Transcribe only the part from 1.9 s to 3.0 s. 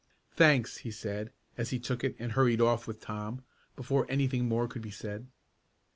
it and hurried off with